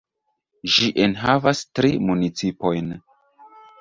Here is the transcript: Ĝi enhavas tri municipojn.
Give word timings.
Ĝi 0.75 0.87
enhavas 1.03 1.61
tri 1.81 1.91
municipojn. 2.07 2.91